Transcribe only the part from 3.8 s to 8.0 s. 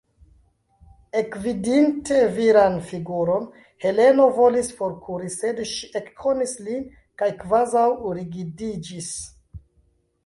Heleno volis forkuri, sed ŝi ekkonis lin kaj kvazaŭ